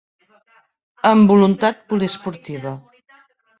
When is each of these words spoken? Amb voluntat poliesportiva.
Amb 1.09 1.29
voluntat 1.35 1.85
poliesportiva. 1.95 2.75